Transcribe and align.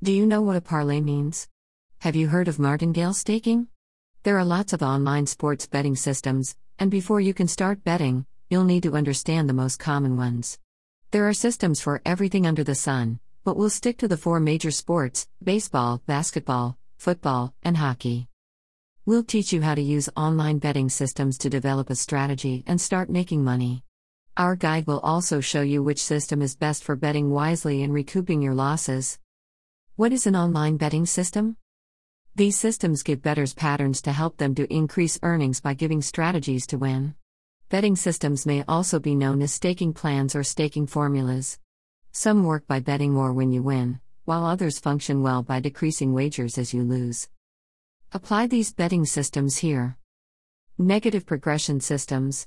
Do 0.00 0.12
you 0.12 0.26
know 0.26 0.42
what 0.42 0.54
a 0.54 0.60
parlay 0.60 1.00
means? 1.00 1.48
Have 2.02 2.14
you 2.14 2.28
heard 2.28 2.46
of 2.46 2.60
martingale 2.60 3.12
staking? 3.14 3.66
There 4.22 4.38
are 4.38 4.44
lots 4.44 4.72
of 4.72 4.80
online 4.80 5.26
sports 5.26 5.66
betting 5.66 5.96
systems, 5.96 6.54
and 6.78 6.88
before 6.88 7.20
you 7.20 7.34
can 7.34 7.48
start 7.48 7.82
betting, 7.82 8.24
you'll 8.48 8.62
need 8.62 8.84
to 8.84 8.94
understand 8.94 9.48
the 9.48 9.54
most 9.54 9.80
common 9.80 10.16
ones. 10.16 10.56
There 11.10 11.28
are 11.28 11.34
systems 11.34 11.80
for 11.80 12.00
everything 12.06 12.46
under 12.46 12.62
the 12.62 12.76
sun, 12.76 13.18
but 13.42 13.56
we'll 13.56 13.70
stick 13.70 13.98
to 13.98 14.06
the 14.06 14.16
four 14.16 14.38
major 14.38 14.70
sports 14.70 15.26
baseball, 15.42 16.00
basketball, 16.06 16.78
football, 16.96 17.52
and 17.64 17.76
hockey. 17.76 18.28
We'll 19.04 19.24
teach 19.24 19.52
you 19.52 19.62
how 19.62 19.74
to 19.74 19.82
use 19.82 20.08
online 20.16 20.58
betting 20.58 20.90
systems 20.90 21.36
to 21.38 21.50
develop 21.50 21.90
a 21.90 21.96
strategy 21.96 22.62
and 22.68 22.80
start 22.80 23.10
making 23.10 23.42
money. 23.42 23.82
Our 24.36 24.54
guide 24.54 24.86
will 24.86 25.00
also 25.00 25.40
show 25.40 25.62
you 25.62 25.82
which 25.82 26.00
system 26.00 26.40
is 26.40 26.54
best 26.54 26.84
for 26.84 26.94
betting 26.94 27.30
wisely 27.30 27.82
and 27.82 27.92
recouping 27.92 28.40
your 28.40 28.54
losses. 28.54 29.18
What 29.98 30.12
is 30.12 30.28
an 30.28 30.36
online 30.36 30.76
betting 30.76 31.06
system? 31.06 31.56
These 32.36 32.56
systems 32.56 33.02
give 33.02 33.20
bettors 33.20 33.52
patterns 33.52 34.00
to 34.02 34.12
help 34.12 34.36
them 34.36 34.54
to 34.54 34.72
increase 34.72 35.18
earnings 35.24 35.60
by 35.60 35.74
giving 35.74 36.02
strategies 36.02 36.68
to 36.68 36.78
win. 36.78 37.16
Betting 37.68 37.96
systems 37.96 38.46
may 38.46 38.62
also 38.68 39.00
be 39.00 39.16
known 39.16 39.42
as 39.42 39.52
staking 39.52 39.92
plans 39.92 40.36
or 40.36 40.44
staking 40.44 40.86
formulas. 40.86 41.58
Some 42.12 42.44
work 42.44 42.64
by 42.68 42.78
betting 42.78 43.12
more 43.12 43.32
when 43.32 43.50
you 43.50 43.60
win, 43.60 43.98
while 44.24 44.44
others 44.44 44.78
function 44.78 45.20
well 45.20 45.42
by 45.42 45.58
decreasing 45.58 46.14
wagers 46.14 46.58
as 46.58 46.72
you 46.72 46.84
lose. 46.84 47.28
Apply 48.12 48.46
these 48.46 48.72
betting 48.72 49.04
systems 49.04 49.56
here. 49.56 49.96
Negative 50.78 51.26
progression 51.26 51.80
systems. 51.80 52.46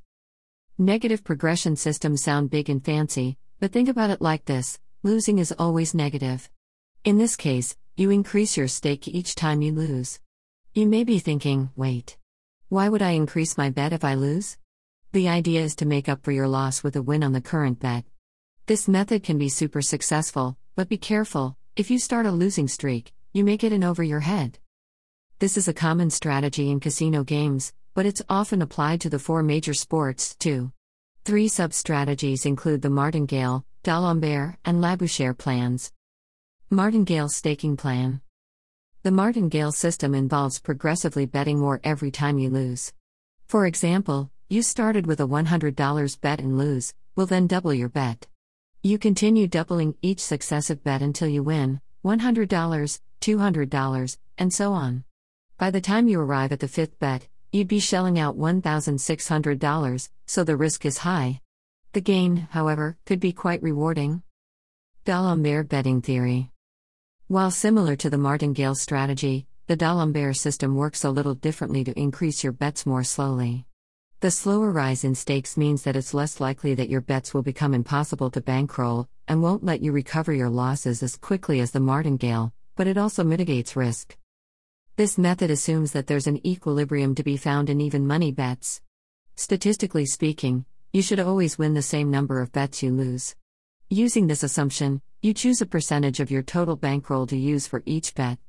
Negative 0.78 1.22
progression 1.22 1.76
systems 1.76 2.24
sound 2.24 2.50
big 2.50 2.70
and 2.70 2.82
fancy, 2.82 3.38
but 3.60 3.74
think 3.74 3.90
about 3.90 4.10
it 4.10 4.22
like 4.22 4.46
this 4.46 4.80
losing 5.04 5.38
is 5.38 5.54
always 5.60 5.94
negative. 5.94 6.50
In 7.04 7.18
this 7.18 7.36
case, 7.36 7.76
you 7.98 8.12
increase 8.12 8.56
your 8.56 8.68
stake 8.68 9.08
each 9.08 9.34
time 9.34 9.64
you 9.64 9.72
lose. 9.72 10.20
You 10.76 10.86
may 10.86 11.04
be 11.04 11.18
thinking, 11.18 11.72
wait. 11.76 12.16
Why 12.70 12.90
would 12.90 13.02
I 13.02 13.12
increase 13.12 13.58
my 13.58 13.72
bet 13.72 13.92
if 13.92 14.04
I 14.04 14.14
lose? 14.14 14.60
The 15.12 15.28
idea 15.28 15.62
is 15.62 15.76
to 15.78 15.88
make 15.88 16.08
up 16.08 16.24
for 16.24 16.32
your 16.32 16.48
loss 16.48 16.84
with 16.84 16.96
a 16.96 17.02
win 17.02 17.24
on 17.24 17.34
the 17.34 17.42
current 17.42 17.80
bet. 17.80 18.06
This 18.68 18.88
method 18.88 19.24
can 19.24 19.40
be 19.40 19.50
super 19.50 19.82
successful, 19.82 20.58
but 20.76 20.90
be 20.90 20.98
careful, 20.98 21.58
if 21.76 21.90
you 21.90 21.98
start 21.98 22.28
a 22.28 22.32
losing 22.32 22.68
streak, 22.68 23.14
you 23.34 23.44
may 23.44 23.58
get 23.58 23.74
in 23.74 23.84
over 23.84 24.04
your 24.04 24.20
head. 24.20 24.60
This 25.40 25.58
is 25.58 25.68
a 25.68 25.74
common 25.74 26.12
strategy 26.12 26.70
in 26.70 26.80
casino 26.80 27.24
games, 27.24 27.74
but 27.96 28.06
it's 28.06 28.22
often 28.30 28.62
applied 28.62 29.02
to 29.02 29.10
the 29.10 29.18
four 29.18 29.42
major 29.42 29.74
sports, 29.74 30.36
too. 30.36 30.72
Three 31.26 31.48
sub 31.48 31.74
strategies 31.74 32.46
include 32.46 32.84
the 32.84 32.92
martingale, 32.92 33.66
D'Alembert, 33.82 34.58
and 34.64 34.82
Labouchere 34.82 35.34
plans. 35.36 35.92
Martingale 36.74 37.28
Staking 37.28 37.76
Plan 37.76 38.22
The 39.04 39.12
martingale 39.12 39.74
system 39.74 40.16
involves 40.16 40.62
progressively 40.62 41.26
betting 41.26 41.60
more 41.60 41.82
every 41.84 42.12
time 42.12 42.40
you 42.40 42.50
lose. 42.50 42.94
For 43.50 43.66
example, 43.66 44.32
you 44.48 44.62
started 44.62 45.06
with 45.06 45.20
a 45.20 45.28
$100 45.28 46.22
bet 46.22 46.40
and 46.40 46.58
lose, 46.58 46.94
will 47.14 47.26
then 47.26 47.46
double 47.46 47.74
your 47.74 47.90
bet. 47.90 48.26
You 48.84 48.98
continue 48.98 49.50
doubling 49.50 49.96
each 50.02 50.22
successive 50.22 50.82
bet 50.82 51.02
until 51.02 51.28
you 51.28 51.44
win 51.44 51.82
$100, 52.06 52.48
$200, 52.48 54.18
and 54.38 54.54
so 54.54 54.72
on. 54.72 55.04
By 55.58 55.72
the 55.72 55.82
time 55.82 56.08
you 56.08 56.22
arrive 56.22 56.54
at 56.54 56.62
the 56.62 56.70
fifth 56.70 56.98
bet, 57.00 57.28
you'd 57.52 57.68
be 57.68 57.82
shelling 57.82 58.18
out 58.18 58.40
$1,600, 58.40 60.10
so 60.26 60.46
the 60.46 60.56
risk 60.56 60.86
is 60.86 61.00
high. 61.00 61.42
The 61.92 62.00
gain, 62.00 62.48
however, 62.52 62.96
could 63.06 63.20
be 63.20 63.34
quite 63.34 63.62
rewarding. 63.62 64.24
D'Alembert 65.04 65.68
betting 65.68 66.02
theory. 66.02 66.50
While 67.32 67.52
similar 67.52 67.96
to 67.96 68.10
the 68.10 68.18
martingale 68.18 68.76
strategy, 68.76 69.48
the 69.68 69.78
D'Alembert 69.78 70.36
system 70.36 70.76
works 70.76 71.06
a 71.06 71.10
little 71.10 71.34
differently 71.34 71.82
to 71.86 71.98
increase 71.98 72.44
your 72.44 72.52
bets 72.52 72.86
more 72.86 73.06
slowly. 73.06 73.66
The 74.20 74.32
slower 74.32 74.70
rise 74.70 75.06
in 75.06 75.16
stakes 75.16 75.56
means 75.56 75.84
that 75.84 75.96
it's 75.96 76.14
less 76.14 76.42
likely 76.42 76.76
that 76.76 76.90
your 76.90 77.00
bets 77.00 77.34
will 77.34 77.42
become 77.42 77.74
impossible 77.74 78.32
to 78.32 78.42
bankroll 78.42 79.08
and 79.30 79.42
won't 79.42 79.64
let 79.64 79.82
you 79.82 79.94
recover 79.94 80.34
your 80.34 80.50
losses 80.50 81.02
as 81.02 81.16
quickly 81.16 81.62
as 81.62 81.72
the 81.72 81.80
martingale, 81.80 82.52
but 82.76 82.86
it 82.86 82.98
also 82.98 83.24
mitigates 83.24 83.78
risk. 83.78 84.18
This 84.98 85.18
method 85.18 85.50
assumes 85.50 85.94
that 85.94 86.08
there's 86.08 86.28
an 86.28 86.46
equilibrium 86.46 87.16
to 87.16 87.24
be 87.24 87.38
found 87.38 87.70
in 87.70 87.80
even 87.80 88.06
money 88.06 88.34
bets. 88.34 88.82
Statistically 89.38 90.06
speaking, 90.06 90.66
you 90.92 91.02
should 91.02 91.22
always 91.22 91.58
win 91.58 91.76
the 91.76 91.82
same 91.82 92.12
number 92.12 92.42
of 92.42 92.52
bets 92.52 92.84
you 92.84 92.92
lose. 92.92 93.38
Using 93.90 94.28
this 94.28 94.44
assumption, 94.44 95.02
you 95.24 95.36
choose 95.36 95.62
a 95.62 95.68
percentage 95.68 96.20
of 96.20 96.32
your 96.32 96.42
total 96.42 96.76
bankroll 96.76 97.28
to 97.28 97.38
use 97.38 97.68
for 97.68 97.84
each 97.86 98.16
bet. 98.16 98.40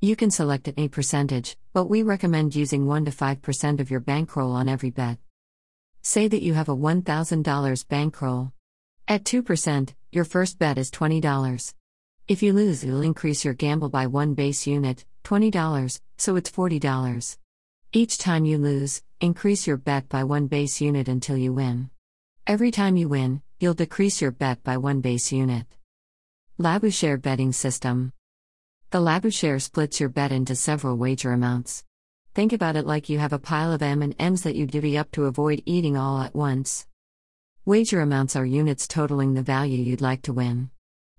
You 0.00 0.14
can 0.14 0.30
select 0.30 0.68
any 0.68 0.86
percentage, 0.86 1.56
but 1.72 1.86
we 1.86 2.04
recommend 2.04 2.54
using 2.54 2.86
1 2.86 3.06
to 3.06 3.10
5% 3.10 3.80
of 3.80 3.90
your 3.90 3.98
bankroll 3.98 4.52
on 4.52 4.68
every 4.68 4.90
bet. 4.90 5.18
Say 6.00 6.28
that 6.28 6.42
you 6.42 6.54
have 6.54 6.68
a 6.68 6.76
$1,000 6.76 7.88
bankroll. 7.88 8.52
At 9.08 9.24
2%, 9.24 9.94
your 10.12 10.24
first 10.24 10.60
bet 10.60 10.78
is 10.78 10.92
$20. 10.92 11.74
If 12.28 12.40
you 12.40 12.52
lose, 12.52 12.84
you'll 12.84 13.02
increase 13.02 13.44
your 13.44 13.54
gamble 13.54 13.88
by 13.88 14.06
one 14.06 14.34
base 14.34 14.64
unit, 14.64 15.04
$20, 15.24 16.00
so 16.18 16.36
it's 16.36 16.52
$40. 16.52 17.36
Each 17.92 18.16
time 18.16 18.44
you 18.44 18.58
lose, 18.58 19.02
increase 19.20 19.66
your 19.66 19.76
bet 19.76 20.08
by 20.08 20.22
one 20.22 20.46
base 20.46 20.80
unit 20.80 21.08
until 21.08 21.36
you 21.36 21.52
win. 21.52 21.90
Every 22.46 22.70
time 22.70 22.96
you 22.96 23.08
win, 23.08 23.42
you'll 23.58 23.74
decrease 23.74 24.22
your 24.22 24.30
bet 24.30 24.62
by 24.62 24.76
one 24.76 25.00
base 25.00 25.32
unit. 25.32 25.66
Labouchere 26.58 27.16
betting 27.16 27.50
system. 27.50 28.12
The 28.90 29.00
Labouchere 29.00 29.58
splits 29.58 29.98
your 29.98 30.10
bet 30.10 30.30
into 30.30 30.54
several 30.54 30.98
wager 30.98 31.32
amounts. 31.32 31.82
Think 32.34 32.52
about 32.52 32.76
it 32.76 32.84
like 32.86 33.08
you 33.08 33.18
have 33.18 33.32
a 33.32 33.38
pile 33.38 33.72
of 33.72 33.80
M&Ms 33.80 34.42
that 34.42 34.54
you 34.54 34.66
divvy 34.66 34.98
up 34.98 35.10
to 35.12 35.24
avoid 35.24 35.62
eating 35.64 35.96
all 35.96 36.20
at 36.20 36.34
once. 36.34 36.86
Wager 37.64 38.02
amounts 38.02 38.36
are 38.36 38.44
units 38.44 38.86
totaling 38.86 39.32
the 39.32 39.42
value 39.42 39.82
you'd 39.82 40.02
like 40.02 40.20
to 40.22 40.34
win. 40.34 40.70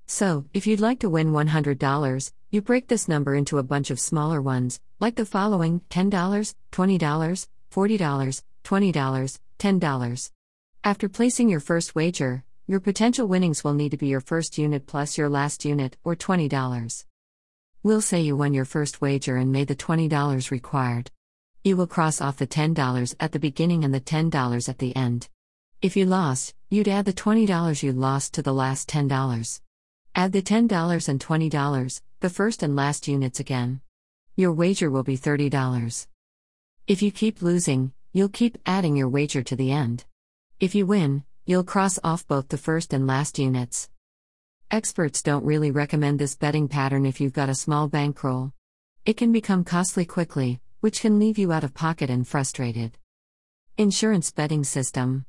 So, 0.05 0.45
if 0.53 0.67
you'd 0.67 0.79
like 0.79 0.99
to 0.99 1.09
win 1.09 1.33
$100, 1.33 2.31
you 2.51 2.61
break 2.61 2.87
this 2.87 3.07
number 3.07 3.33
into 3.33 3.57
a 3.57 3.63
bunch 3.63 3.89
of 3.89 3.99
smaller 3.99 4.39
ones, 4.39 4.79
like 4.99 5.15
the 5.15 5.25
following 5.25 5.81
$10, 5.89 6.11
$20, 6.11 7.47
$40, 7.71 8.41
$20, 8.63 9.39
$10. 9.59 10.31
After 10.83 11.09
placing 11.09 11.49
your 11.49 11.59
first 11.59 11.95
wager, 11.95 12.43
your 12.65 12.79
potential 12.79 13.27
winnings 13.27 13.61
will 13.63 13.73
need 13.73 13.91
to 13.91 13.97
be 13.97 14.07
your 14.07 14.21
first 14.21 14.57
unit 14.57 14.87
plus 14.87 15.17
your 15.17 15.27
last 15.27 15.65
unit, 15.65 15.97
or 16.05 16.15
$20. 16.15 17.05
We'll 17.83 17.99
say 17.99 18.21
you 18.21 18.37
won 18.37 18.53
your 18.53 18.63
first 18.63 19.01
wager 19.01 19.35
and 19.35 19.51
made 19.51 19.67
the 19.67 19.75
$20 19.75 20.49
required. 20.49 21.11
You 21.65 21.75
will 21.75 21.87
cross 21.87 22.21
off 22.21 22.37
the 22.37 22.47
$10 22.47 23.15
at 23.19 23.33
the 23.33 23.39
beginning 23.39 23.83
and 23.83 23.93
the 23.93 23.99
$10 23.99 24.69
at 24.69 24.77
the 24.77 24.95
end. 24.95 25.27
If 25.81 25.97
you 25.97 26.05
lost, 26.05 26.55
you'd 26.69 26.87
add 26.87 27.03
the 27.03 27.11
$20 27.11 27.83
you 27.83 27.91
lost 27.91 28.33
to 28.35 28.41
the 28.41 28.53
last 28.53 28.87
$10. 28.89 29.59
Add 30.15 30.31
the 30.31 30.41
$10 30.41 31.09
and 31.09 31.19
$20, 31.19 32.01
the 32.21 32.29
first 32.29 32.63
and 32.63 32.77
last 32.77 33.09
units 33.09 33.41
again. 33.41 33.81
Your 34.37 34.53
wager 34.53 34.89
will 34.89 35.03
be 35.03 35.17
$30. 35.17 36.07
If 36.87 37.01
you 37.01 37.11
keep 37.11 37.41
losing, 37.41 37.91
you'll 38.13 38.29
keep 38.29 38.57
adding 38.65 38.95
your 38.95 39.09
wager 39.09 39.43
to 39.43 39.55
the 39.57 39.73
end. 39.73 40.05
If 40.61 40.73
you 40.75 40.85
win, 40.85 41.23
You'll 41.45 41.65
cross 41.65 41.99
off 42.05 42.25
both 42.25 42.47
the 42.47 42.57
first 42.57 42.93
and 42.93 43.05
last 43.05 43.37
units. 43.37 43.89
Experts 44.71 45.21
don't 45.21 45.43
really 45.43 45.71
recommend 45.71 46.17
this 46.17 46.37
betting 46.37 46.69
pattern 46.69 47.05
if 47.05 47.19
you've 47.19 47.33
got 47.33 47.49
a 47.49 47.55
small 47.55 47.89
bankroll. 47.89 48.53
It 49.05 49.17
can 49.17 49.33
become 49.33 49.65
costly 49.65 50.05
quickly, 50.05 50.61
which 50.79 51.01
can 51.01 51.19
leave 51.19 51.37
you 51.37 51.51
out 51.51 51.65
of 51.65 51.73
pocket 51.73 52.09
and 52.09 52.25
frustrated. 52.25 52.97
Insurance 53.77 54.31
betting 54.31 54.63
system. 54.63 55.25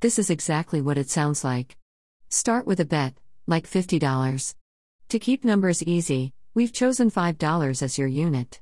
This 0.00 0.18
is 0.18 0.28
exactly 0.28 0.80
what 0.80 0.98
it 0.98 1.08
sounds 1.08 1.44
like. 1.44 1.76
Start 2.28 2.66
with 2.66 2.80
a 2.80 2.84
bet, 2.84 3.14
like 3.46 3.70
$50. 3.70 4.56
To 5.08 5.18
keep 5.20 5.44
numbers 5.44 5.84
easy, 5.84 6.32
we've 6.52 6.72
chosen 6.72 7.12
$5 7.12 7.80
as 7.80 7.96
your 7.96 8.08
unit. 8.08 8.60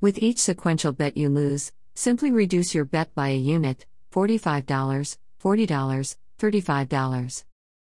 With 0.00 0.16
each 0.16 0.38
sequential 0.38 0.92
bet 0.92 1.18
you 1.18 1.28
lose, 1.28 1.70
simply 1.94 2.30
reduce 2.30 2.74
your 2.74 2.86
bet 2.86 3.14
by 3.14 3.28
a 3.28 3.36
unit, 3.36 3.84
$45, 4.10 5.18
$40, 5.44 6.16
$35. 6.38 7.44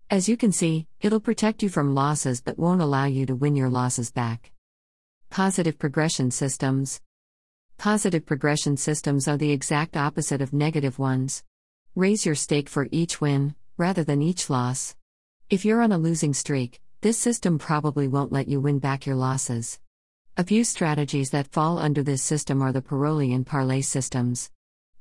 As 0.10 0.28
you 0.28 0.36
can 0.36 0.52
see, 0.52 0.88
it'll 1.02 1.20
protect 1.20 1.62
you 1.62 1.70
from 1.70 1.94
losses 1.94 2.42
but 2.42 2.58
won't 2.58 2.82
allow 2.82 3.06
you 3.06 3.28
to 3.28 3.36
win 3.36 3.56
your 3.56 3.70
losses 3.70 4.10
back. 4.10 4.52
Positive 5.30 5.78
progression 5.78 6.32
systems. 6.32 7.00
Positive 7.78 8.26
progression 8.26 8.76
systems 8.76 9.28
are 9.28 9.38
the 9.38 9.52
exact 9.52 9.96
opposite 9.96 10.42
of 10.42 10.52
negative 10.52 10.98
ones. 10.98 11.44
Raise 11.96 12.26
your 12.26 12.36
stake 12.36 12.70
for 12.70 12.88
each 12.92 13.22
win, 13.22 13.54
rather 13.78 14.04
than 14.04 14.24
each 14.24 14.50
loss. 14.50 14.96
If 15.50 15.64
you're 15.64 15.82
on 15.84 15.92
a 15.92 15.98
losing 16.00 16.34
streak, 16.34 16.82
this 17.02 17.20
system 17.20 17.60
probably 17.60 18.08
won't 18.08 18.32
let 18.32 18.48
you 18.48 18.60
win 18.60 18.80
back 18.80 19.06
your 19.06 19.16
losses. 19.16 19.80
A 20.38 20.44
few 20.44 20.64
strategies 20.64 21.30
that 21.30 21.52
fall 21.52 21.78
under 21.78 22.02
this 22.02 22.24
system 22.24 22.64
are 22.64 22.72
the 22.72 22.82
Paroli 22.82 23.36
and 23.36 23.46
Parlay 23.46 23.82
systems. 23.82 24.50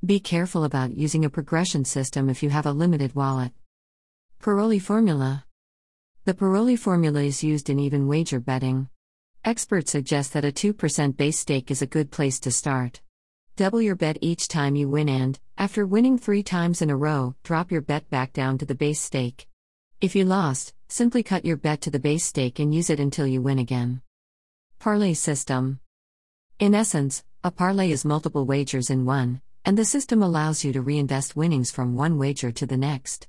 Be 0.05 0.19
careful 0.19 0.65
about 0.65 0.97
using 0.97 1.25
a 1.25 1.31
progression 1.31 1.85
system 1.85 2.29
if 2.29 2.43
you 2.43 2.51
have 2.51 2.67
a 2.67 2.73
limited 2.73 3.15
wallet. 3.15 3.53
Paroli 4.41 4.83
formula 4.83 5.45
The 6.25 6.35
Paroli 6.35 6.77
formula 6.77 7.23
is 7.23 7.45
used 7.45 7.71
in 7.71 7.79
even 7.79 8.09
wager 8.09 8.41
betting. 8.41 8.89
Experts 9.45 9.93
suggest 9.93 10.33
that 10.33 10.45
a 10.45 10.51
2% 10.51 11.17
base 11.17 11.39
stake 11.39 11.71
is 11.71 11.83
a 11.83 11.87
good 11.87 12.11
place 12.11 12.41
to 12.41 12.51
start. 12.51 13.01
Double 13.55 13.81
your 13.81 13.95
bet 13.95 14.19
each 14.21 14.49
time 14.49 14.75
you 14.75 14.89
win 14.89 15.09
and, 15.09 15.39
after 15.57 15.87
winning 15.87 16.19
three 16.19 16.43
times 16.43 16.83
in 16.83 16.91
a 16.91 16.97
row, 16.97 17.37
drop 17.45 17.71
your 17.71 17.81
bet 17.81 18.11
back 18.11 18.33
down 18.33 18.59
to 18.59 18.67
the 18.67 18.75
base 18.75 19.01
stake. 19.01 19.47
If 20.01 20.17
you 20.17 20.25
lost, 20.25 20.75
simply 20.89 21.23
cut 21.23 21.45
your 21.45 21.57
bet 21.57 21.81
to 21.83 21.91
the 21.93 22.01
base 22.01 22.25
stake 22.25 22.59
and 22.59 22.75
use 22.75 22.91
it 22.91 22.99
until 22.99 23.29
you 23.29 23.41
win 23.41 23.61
again. 23.61 24.03
Parlay 24.81 25.15
System 25.15 25.79
In 26.59 26.75
essence, 26.75 27.23
a 27.45 27.53
parlay 27.53 27.93
is 27.93 28.05
multiple 28.05 28.45
wagers 28.45 28.91
in 28.91 29.05
one, 29.05 29.41
and 29.65 29.79
the 29.79 29.85
system 29.85 30.23
allows 30.23 30.65
you 30.65 30.73
to 30.73 30.83
reinvest 30.83 31.37
winnings 31.37 31.71
from 31.71 31.95
one 31.95 32.19
wager 32.19 32.51
to 32.53 32.67
the 32.67 32.77
next. 32.77 33.29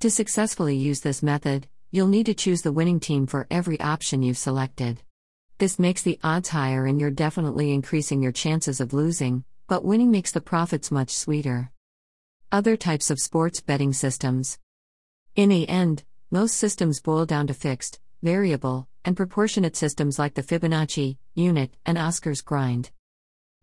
To 0.00 0.10
successfully 0.10 0.76
use 0.76 1.00
this 1.00 1.22
method, 1.22 1.68
you'll 1.90 2.06
need 2.06 2.26
to 2.26 2.34
choose 2.34 2.62
the 2.62 2.72
winning 2.72 3.00
team 3.00 3.26
for 3.26 3.46
every 3.50 3.80
option 3.80 4.22
you've 4.22 4.38
selected. 4.38 5.02
This 5.58 5.78
makes 5.78 6.02
the 6.02 6.18
odds 6.22 6.50
higher 6.50 6.86
and 6.86 7.00
you're 7.00 7.10
definitely 7.10 7.72
increasing 7.72 8.22
your 8.22 8.32
chances 8.32 8.80
of 8.80 8.92
losing, 8.92 9.44
but 9.66 9.84
winning 9.84 10.10
makes 10.10 10.32
the 10.32 10.40
profits 10.40 10.90
much 10.90 11.10
sweeter. 11.10 11.70
Other 12.50 12.76
types 12.76 13.10
of 13.10 13.20
sports 13.20 13.60
betting 13.60 13.92
systems. 13.92 14.58
In 15.36 15.50
the 15.50 15.68
end, 15.68 16.04
most 16.30 16.56
systems 16.56 17.00
boil 17.00 17.26
down 17.26 17.46
to 17.46 17.54
fixed, 17.54 18.00
variable, 18.22 18.88
and 19.04 19.16
proportionate 19.16 19.76
systems 19.76 20.18
like 20.18 20.34
the 20.34 20.42
Fibonacci, 20.42 21.18
unit, 21.34 21.72
and 21.86 21.98
Oscar's 21.98 22.42
grind. 22.42 22.90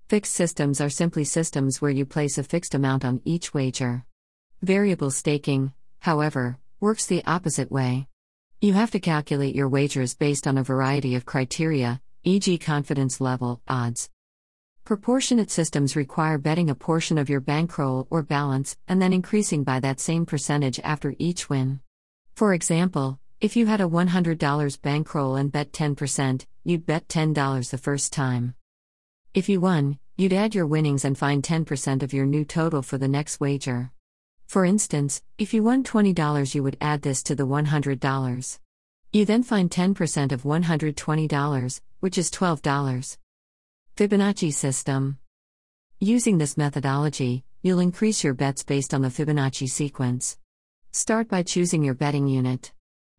Fixed 0.07 0.33
systems 0.33 0.81
are 0.81 0.89
simply 0.89 1.23
systems 1.23 1.81
where 1.81 1.91
you 1.91 2.05
place 2.05 2.37
a 2.37 2.43
fixed 2.43 2.73
amount 2.75 3.05
on 3.05 3.21
each 3.25 3.53
wager. 3.53 4.05
Variable 4.61 5.11
staking, 5.11 5.73
however, 5.99 6.57
works 6.79 7.05
the 7.05 7.23
opposite 7.25 7.71
way. 7.71 8.07
You 8.61 8.73
have 8.73 8.91
to 8.91 8.99
calculate 8.99 9.55
your 9.55 9.69
wagers 9.69 10.15
based 10.15 10.47
on 10.47 10.57
a 10.57 10.63
variety 10.63 11.15
of 11.15 11.25
criteria, 11.25 12.01
e.g., 12.23 12.57
confidence 12.57 13.21
level, 13.21 13.61
odds, 13.67 14.09
Proportionate 14.87 15.51
systems 15.51 15.97
require 15.97 16.37
betting 16.37 16.69
a 16.69 16.73
portion 16.73 17.17
of 17.17 17.29
your 17.29 17.41
bankroll 17.41 18.07
or 18.09 18.23
balance 18.23 18.77
and 18.87 19.01
then 19.01 19.11
increasing 19.11 19.65
by 19.65 19.81
that 19.81 19.99
same 19.99 20.25
percentage 20.25 20.79
after 20.79 21.13
each 21.19 21.49
win. 21.49 21.81
For 22.35 22.53
example, 22.53 23.19
if 23.41 23.57
you 23.57 23.65
had 23.65 23.81
a 23.81 23.89
$100 23.89 24.81
bankroll 24.81 25.35
and 25.35 25.51
bet 25.51 25.73
10%, 25.73 26.45
you'd 26.63 26.85
bet 26.85 27.09
$10 27.09 27.69
the 27.69 27.77
first 27.77 28.13
time. 28.13 28.53
If 29.37 29.47
you 29.47 29.61
won, 29.61 29.99
you'd 30.17 30.33
add 30.33 30.55
your 30.55 30.65
winnings 30.65 31.05
and 31.05 31.15
find 31.15 31.43
10% 31.43 32.01
of 32.01 32.11
your 32.11 32.25
new 32.25 32.43
total 32.43 32.81
for 32.81 32.97
the 32.97 33.07
next 33.07 33.39
wager. 33.39 33.91
For 34.47 34.65
instance, 34.65 35.21
if 35.37 35.53
you 35.53 35.61
won 35.61 35.83
$20, 35.83 36.55
you 36.55 36.63
would 36.63 36.75
add 36.81 37.03
this 37.03 37.21
to 37.21 37.35
the 37.35 37.45
$100. 37.45 38.59
You 39.13 39.25
then 39.25 39.43
find 39.43 39.69
10% 39.69 40.31
of 40.31 40.41
$120, 40.41 41.81
which 41.99 42.17
is 42.17 42.31
$12. 42.31 43.17
Fibonacci 43.95 44.51
system. 44.51 45.19
Using 45.99 46.39
this 46.39 46.57
methodology, 46.57 47.43
you'll 47.61 47.77
increase 47.77 48.23
your 48.23 48.33
bets 48.33 48.63
based 48.63 48.91
on 48.91 49.03
the 49.03 49.09
Fibonacci 49.09 49.69
sequence. 49.69 50.39
Start 50.91 51.27
by 51.27 51.43
choosing 51.43 51.83
your 51.83 51.93
betting 51.93 52.27
unit. 52.27 52.71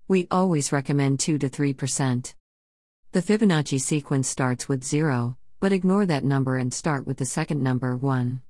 We 0.08 0.26
always 0.32 0.72
recommend 0.72 1.20
2 1.20 1.38
to 1.38 1.48
3%. 1.48 2.34
The 3.12 3.22
Fibonacci 3.22 3.80
sequence 3.80 4.26
starts 4.26 4.68
with 4.68 4.82
0, 4.82 5.37
but 5.60 5.72
ignore 5.72 6.06
that 6.06 6.24
number 6.24 6.56
and 6.56 6.72
start 6.72 7.06
with 7.06 7.16
the 7.18 7.24
second 7.24 7.62
number 7.62 7.96
1. 7.96 8.40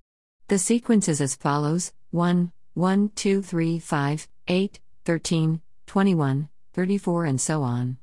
The 0.48 0.58
sequence 0.58 1.08
is 1.08 1.20
as 1.20 1.36
follows 1.36 1.92
1, 2.10 2.52
1, 2.74 3.10
2, 3.14 3.42
3, 3.42 3.78
5, 3.78 4.28
8, 4.48 4.80
13, 5.04 5.60
21, 5.86 6.48
34, 6.72 7.24
and 7.24 7.40
so 7.40 7.62
on. 7.62 7.96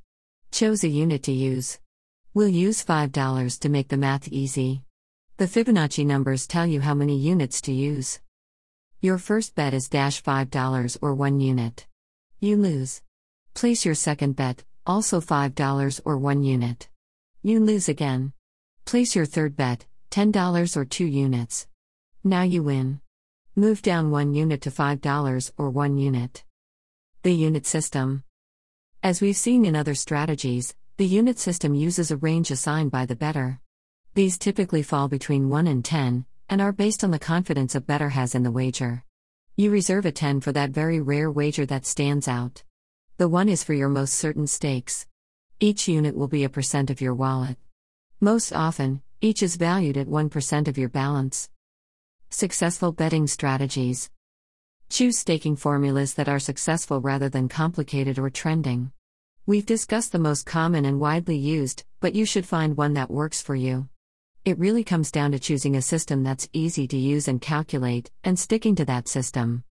Chose 0.51 0.83
a 0.83 0.87
unit 0.87 1.23
to 1.23 1.31
use. 1.31 1.79
We'll 2.33 2.49
use 2.49 2.83
$5 2.83 3.59
to 3.59 3.69
make 3.69 3.87
the 3.89 3.97
math 3.97 4.27
easy. 4.27 4.81
The 5.37 5.45
Fibonacci 5.45 6.05
numbers 6.05 6.47
tell 6.47 6.65
you 6.65 6.81
how 6.81 6.93
many 6.93 7.17
units 7.17 7.61
to 7.61 7.71
use. 7.71 8.19
Your 9.01 9.17
first 9.17 9.55
bet 9.55 9.73
is 9.73 9.89
dash 9.89 10.23
$5 10.23 10.97
or 11.01 11.13
1 11.13 11.39
unit. 11.39 11.87
You 12.39 12.57
lose. 12.57 13.01
Place 13.53 13.85
your 13.85 13.95
second 13.95 14.35
bet, 14.35 14.63
also 14.85 15.19
$5 15.21 16.01
or 16.05 16.17
1 16.17 16.43
unit. 16.43 16.89
You 17.41 17.59
lose 17.59 17.87
again. 17.89 18.33
Place 18.85 19.15
your 19.15 19.25
third 19.25 19.55
bet, 19.55 19.87
$10 20.11 20.77
or 20.77 20.85
2 20.85 21.05
units. 21.05 21.65
Now 22.23 22.43
you 22.43 22.61
win. 22.61 23.01
Move 23.55 23.81
down 23.81 24.11
1 24.11 24.35
unit 24.35 24.61
to 24.61 24.69
$5 24.69 25.51
or 25.57 25.71
1 25.71 25.97
unit. 25.97 26.43
The 27.23 27.33
unit 27.33 27.65
system. 27.65 28.23
As 29.01 29.21
we've 29.21 29.35
seen 29.35 29.65
in 29.65 29.75
other 29.75 29.95
strategies, 29.95 30.75
the 30.97 31.05
unit 31.07 31.39
system 31.39 31.73
uses 31.73 32.11
a 32.11 32.17
range 32.17 32.51
assigned 32.51 32.91
by 32.91 33.07
the 33.07 33.15
bettor. 33.15 33.59
These 34.13 34.37
typically 34.37 34.83
fall 34.83 35.07
between 35.07 35.49
1 35.49 35.65
and 35.65 35.83
10, 35.83 36.27
and 36.47 36.61
are 36.61 36.71
based 36.71 37.03
on 37.03 37.09
the 37.09 37.17
confidence 37.17 37.73
a 37.73 37.81
bettor 37.81 38.09
has 38.09 38.35
in 38.35 38.43
the 38.43 38.51
wager. 38.51 39.03
You 39.55 39.71
reserve 39.71 40.05
a 40.05 40.11
10 40.11 40.41
for 40.41 40.51
that 40.51 40.69
very 40.69 41.01
rare 41.01 41.31
wager 41.31 41.65
that 41.65 41.87
stands 41.87 42.27
out. 42.27 42.63
The 43.17 43.27
1 43.27 43.49
is 43.49 43.63
for 43.63 43.73
your 43.73 43.89
most 43.89 44.13
certain 44.13 44.45
stakes. 44.45 45.07
Each 45.59 45.87
unit 45.87 46.15
will 46.15 46.27
be 46.27 46.43
a 46.43 46.49
percent 46.49 46.91
of 46.91 47.01
your 47.01 47.15
wallet. 47.15 47.57
Most 48.21 48.53
often, 48.53 49.01
each 49.19 49.43
is 49.43 49.57
valued 49.57 49.97
at 49.97 50.07
1% 50.07 50.67
of 50.69 50.77
your 50.77 50.87
balance. 50.87 51.49
Successful 52.29 52.93
betting 52.93 53.27
strategies. 53.27 54.09
Choose 54.89 55.17
staking 55.17 55.57
formulas 55.57 56.13
that 56.13 56.29
are 56.29 56.39
successful 56.39 57.01
rather 57.01 57.27
than 57.27 57.49
complicated 57.49 58.17
or 58.17 58.29
trending. 58.29 58.93
We've 59.45 59.65
discussed 59.65 60.13
the 60.13 60.19
most 60.19 60.45
common 60.45 60.85
and 60.85 60.97
widely 60.97 61.35
used, 61.35 61.83
but 61.99 62.15
you 62.15 62.25
should 62.25 62.45
find 62.45 62.77
one 62.77 62.93
that 62.93 63.11
works 63.11 63.41
for 63.41 63.53
you. 63.53 63.89
It 64.45 64.59
really 64.59 64.85
comes 64.85 65.11
down 65.11 65.33
to 65.33 65.39
choosing 65.39 65.75
a 65.75 65.81
system 65.81 66.23
that's 66.23 66.47
easy 66.53 66.87
to 66.87 66.97
use 66.97 67.27
and 67.27 67.41
calculate, 67.41 68.11
and 68.23 68.39
sticking 68.39 68.75
to 68.77 68.85
that 68.85 69.09
system. 69.09 69.65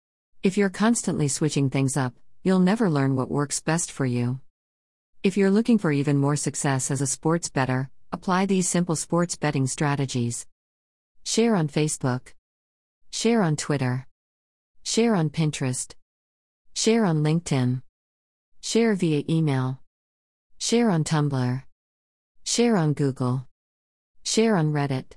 If 0.43 0.57
you're 0.57 0.71
constantly 0.71 1.29
switching 1.29 1.69
things 1.69 1.95
up, 1.95 2.15
you'll 2.43 2.61
never 2.61 2.89
learn 2.89 3.17
what 3.17 3.31
works 3.31 3.61
best 3.61 3.93
for 3.93 4.07
you. 4.07 4.41
If 5.23 5.37
you're 5.37 5.51
looking 5.51 5.77
for 5.77 5.93
even 5.93 6.17
more 6.17 6.37
success 6.37 6.91
as 6.91 7.03
a 7.03 7.07
sports 7.07 7.51
bettor, 7.51 7.91
apply 8.13 8.47
these 8.47 8.69
simple 8.69 8.97
sports 8.97 9.37
betting 9.37 9.67
strategies. 9.67 10.47
Share 11.25 11.55
on 11.55 11.69
Facebook. 11.69 12.35
Share 13.11 13.43
on 13.43 13.57
Twitter. 13.57 14.07
Share 14.83 15.15
on 15.15 15.31
Pinterest. 15.31 15.95
Share 16.75 17.05
on 17.05 17.23
LinkedIn. 17.23 17.83
Share 18.61 18.95
via 18.95 19.23
email. 19.29 19.81
Share 20.59 20.91
on 20.91 21.05
Tumblr. 21.05 21.63
Share 22.45 22.77
on 22.77 22.93
Google. 22.93 23.47
Share 24.25 24.57
on 24.57 24.73
Reddit. 24.73 25.13